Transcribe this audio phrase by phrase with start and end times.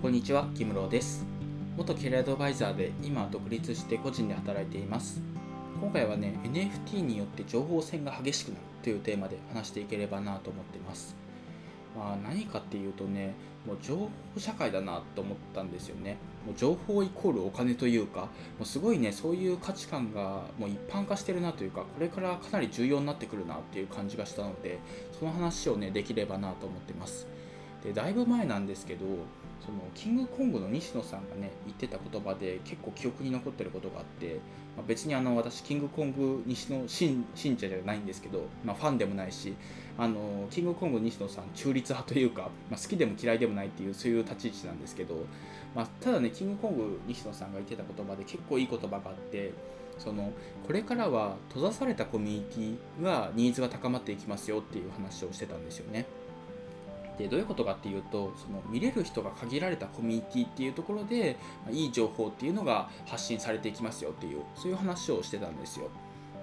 [0.00, 1.26] こんにちは、木室です。
[1.76, 5.20] 元キャリアアドバイザーで今独立して個人で働いています。
[5.78, 11.14] 今回はね、NFT によって情報戦が激しくなるというテーマで話していければなと思ってます。
[11.94, 13.34] まあ、何かっていうとね、
[13.66, 14.08] もう情報
[14.38, 16.16] 社会だなと思ったんですよね。
[16.46, 18.28] もう情報イコールお金というか、も
[18.62, 24.78] うすごいね、そういう価値観がもう一般化してるなというか、これからかなり重要になってくるなっていう感じがしたので、
[25.18, 27.26] その話をね、できればなと思ってます。
[27.84, 29.04] で、だいぶ前なんですけど、
[29.64, 34.40] そのキングコングの西野さんがね言ってた言葉で結構記憶に残ってることがあって、
[34.76, 39.54] まあ、別にあの私キングコング西野信信者じゃないんですけど、まあ、ファンでもないし
[39.98, 45.14] あのキングコング西野さん中立派というか、まあ、好きでも嫌いでもないっていうそういう立ち位置なんですけど、
[45.74, 49.52] まあ、ただねキングコング西野さんが言ってた言葉で結構いい言葉があって
[49.98, 50.32] その
[50.66, 56.06] これからは閉ざされたコミュニティがニーズが高まっていきますよっていう話をしてたんですよね。
[57.20, 65.88] でどういうことかっていうとその見れる人が限られたコミュニティっていうところでまいい情報っていうのが発信されていきますよっていうそういう話をしてたんですよ。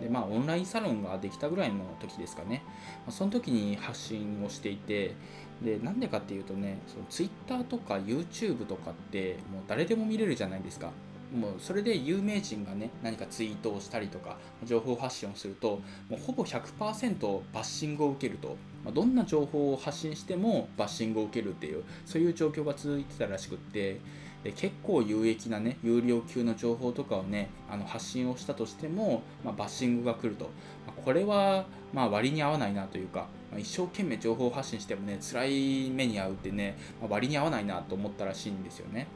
[0.00, 2.62] でまあオンラインサロンができたぐらいの時ですかね、
[3.06, 5.14] ま、その時に発信をしていて
[5.62, 10.90] でなんでかっていうとねその Twitter とか YouTube とかってもう誰でも見れるじゃないですか。
[11.34, 24.00] もうそれで有名人がね何かツイートをしたりとか情報発信をするともうほぼ100%バッシングを受けると、まあ、どんな情報を発信してもバッシングを受けるっていうそういう状況が続いてたらしくって。
[24.44, 30.44] で結構有益なね有料級の情報とかをねあの発信をしたとしても、まあ、バッシングが来ると、
[30.86, 39.08] まあ、これはまあ割に合わないなというか、ま、一生懸命情報発信してもね辛い目に遭うってね、ま、割に合わないなと思ったらしいんですよね。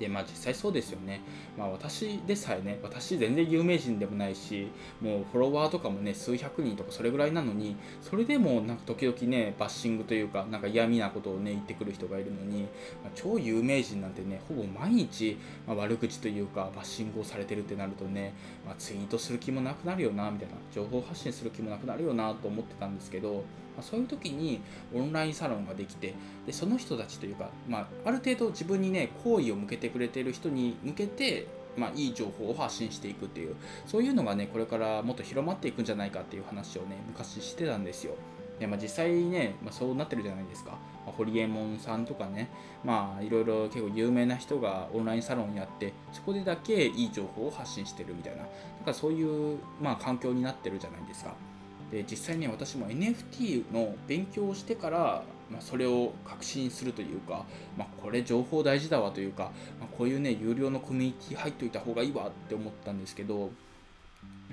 [0.00, 1.20] でまあ実際そうですよね。
[1.56, 4.68] まあ私でさえね、私全然有名人でもないし、
[5.00, 12.66] もうフォロワーとかもね、数百人とかそれぐらいなのに、それでもなんか時々ね、バッシングというか、なんか嫌味なことをね、言ってくる人がいるのに、ま
[13.08, 18.32] あ、超有名人なんてね、ほぼ毎日、まあ、悪口というか、バッシングをされてるってなるとね、
[18.64, 23.44] まあ、ツイートする気もなくなるよな、みたいな、情報発信する気もなくなるよなと思ってたんですけど、
[23.76, 24.60] まあ、そういう時に
[24.94, 26.14] オンラインサロンができて
[26.46, 33.54] でその人たちというか、まあ、ある程度自分にね好意を向けてくれてる人に向けてまあ、いい情報を発信していくっていう
[33.86, 38.14] そういうのがねこれからもっと広まっていくんじゃないかっていう話をね昔してたんですよ。
[38.58, 40.76] で、まあ、実際ね、まあ、そうなってるじゃないですか、ま
[41.08, 42.50] あ、ホリエモンさんとかね
[42.84, 48.48] まあいろいろ結構有名な人がオンラインサロンやってそこでだけいい情報を発信してるみたいなだ
[48.84, 51.34] かそういう、まあ、環境になってるじゃないですか。
[51.90, 57.44] で実際ね私も NFT の勉強をしてから、まあ、それを確信するというか、
[57.76, 63.50] まあ、これ情報大事だわというか、まあ、こういうね有料のコミュニティ入っといた方がいいわって思ったんですけど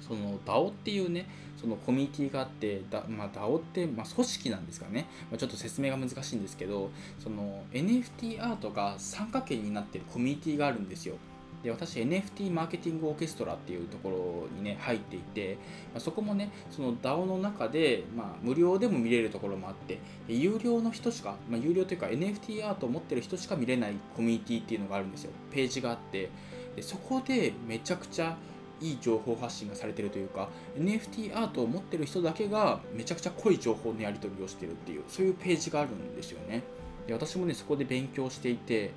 [0.00, 1.28] その DAO っていうね
[1.60, 6.90] そのコミュニティがあってだ、まあ、DAO って、まあ、組織なんですかね、まあ、ちょっと説明が難しいんですけど
[7.22, 11.16] その NFT アートが参加権になってるコミュニティがあるんですよ。
[11.62, 15.58] で私 NFT マーケティングオーケストラっていうところにね入っていて、
[15.92, 19.98] まあ、そこもねその DAO の中で、まあ、無料でも見れるところもあって
[20.28, 25.32] 有料の人しか、まあ、有料というか NFT アートを持ってる人しか見れないコミュニティっていうのがあるんですよ。
[25.50, 26.30] ページがあって。
[26.76, 28.36] でそこでめちゃくちゃ
[28.80, 30.48] いい情報発信がされてるというか
[30.78, 36.62] NFT アートを持ってる人だけがめちゃくちゃ濃い情報のやり取りをしてるっていうそういうページがあるんですよね。
[37.06, 38.92] で私もねそこで勉強していて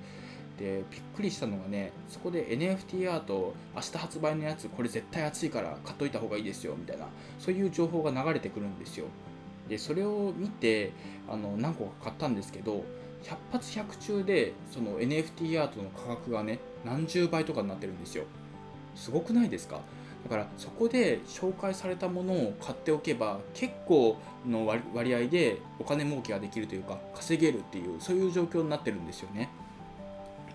[0.61, 7.07] でびっくりしたのがねそこで NFT アート明日発売のやつこれ絶対熱いから買っといた方がいいですよみたいな
[7.39, 9.07] そういう情報が流れてくるんですよ。
[9.67, 10.91] でそれを見て
[11.27, 12.83] あの何個か買ったんですけど
[13.23, 18.25] 100発100中でその NFT アートの価格がね何十倍とかになってるんですよ。
[18.95, 19.81] すごくないですか？
[20.23, 24.17] だからそこで紹介されたものを買っておけば結構
[24.47, 29.49] の割合でお金儲けができるというか稼げるっていうそういう状況になってるんですよね。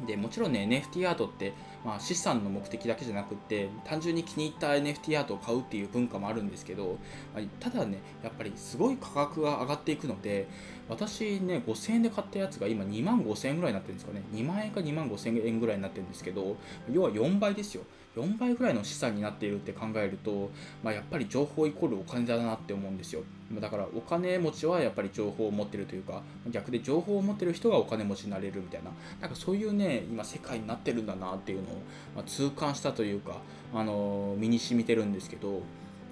[0.07, 1.53] でもちろんね NFT アートって、
[1.85, 6.99] まあ、資産の目的だけじゃなくって単純に気に入った NFT アートを買うっていう文化もあるんですけど、
[7.35, 10.49] まあ、ただねやっぱりすごい価格が上がっていくので
[10.89, 14.23] 私ね5000円で買ったやつが今2万5000円ぐらいになってるんですかね。
[14.33, 16.57] 2万円か2万5000円ぐらいになってるんですけど
[16.93, 17.83] 要は4倍ですよ。
[18.17, 20.51] 4倍ぐらいの資産になっているって考えると、
[20.83, 23.23] まあ、やっぱり情報イコールお金だなって思うんですよ。
[23.53, 28.91] だからお金持ちはやっぱり情報を持ってるというか逆で情報を持ってる人がお金持ちになれるみたいな。
[29.21, 31.83] なんかそういうね今世界になってるんだなっていうのを、
[32.17, 33.37] ま、痛感したというか、
[33.73, 35.63] あの、身に染みてるんですけど。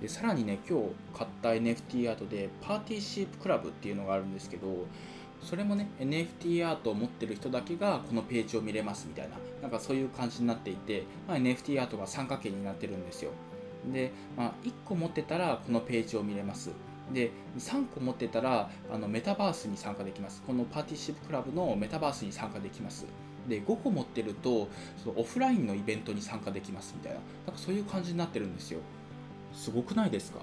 [0.00, 0.86] でさらにね今日
[1.16, 4.86] 買った NFT アートでパーティーシープクラブっていうのがあるんですけど
[5.40, 9.36] それもね NFT アートを持ってる人だけがこのページを見れますみたいな。
[9.62, 13.30] なんかそういう感じになっていて、まあ、NFT アートが参加権になってるんですよ。
[13.90, 16.70] で、まあ、1個持ってたらこのページを見れます。
[17.12, 20.42] で3個持ってたらあのメタバースに参加できます。
[20.46, 23.06] このパーティシップクラブのメタバースに参加できます。
[23.48, 24.68] で5個持ってると
[25.02, 26.94] そのオフラインのイベントに参加できます。
[26.96, 27.18] みたいな。
[27.46, 28.80] なんかそういう感じになってるんですよ。
[29.52, 30.40] すごくないですか？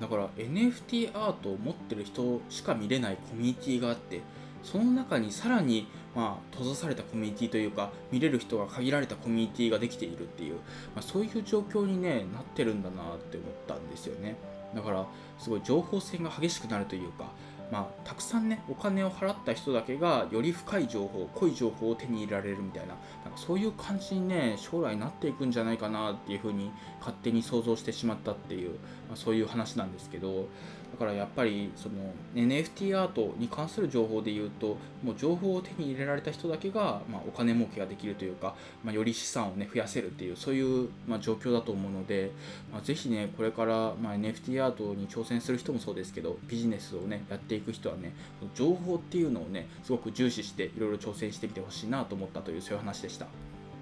[0.00, 4.20] だから NFT アートを持ってる人しか見れないコミュニティがあって
[4.62, 10.54] その中にさらにまあ閉ざされたコミュニティというか見れる人が限られたコミュニティができているっていう、
[10.94, 14.36] まあ、そういう状況に、ね、なってるんだなって思ったんですよね。
[14.74, 15.06] だから
[15.38, 17.30] すごい情報戦が激しくなるというか
[17.70, 22.94] まあ、たくさんねお金を払った人だけがより深い情報濃い情報を手に入れられるみたいな
[23.24, 26.70] なんかそういう感じにね将来なっていくんじゃないかなっていうふうに
[27.00, 28.70] 勝手に想像してしまったっていう、
[29.08, 30.48] まあ、そういう話なんですけど
[30.92, 31.94] だからやっぱりその
[32.34, 42.30] NFT アートに関する情報で言うともう情報を手に入れられた人だけが、まあ、お金儲けができるというか、まあ、より資産をね増やせるっていうそういう、まあ、状況だと思うので、
[42.72, 48.12] まあ、ぜひねこれから、まあ、NFT アートに挑戦する人もそうですけどビジネスをねやっていく人はね
[48.54, 53.26] 情報っていうのをねすごく重視していろいろ挑戦してみてほしいなと思ったというそういう話でした。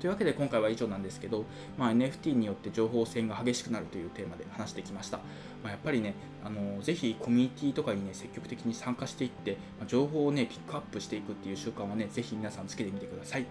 [0.00, 1.44] というわけで今回は以上なんですけど、
[1.78, 5.18] まあ、NFT によって情報戦が激しくなるというテーマで話してきました。
[5.62, 6.14] まあ、やっぱりね、
[6.44, 13.46] あのぜひコミュニティとかにね、積極的に参加していって、ま、情報をね、ピックアップしていくっていう習慣はね、ぜひ皆さんつけてみてください。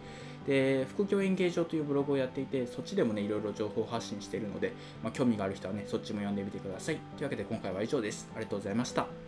[0.48, 6.98] で、副業演芸場というブログをやっていて、そっちでもね、いろいろ情報発信しているので、まあ、興味がある人はね、そっちも読んでみてください。
[7.18, 8.30] というわけで今回は以上です。
[8.36, 9.25] ありがとうございました。